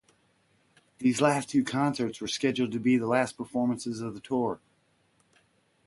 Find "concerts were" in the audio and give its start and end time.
1.63-2.27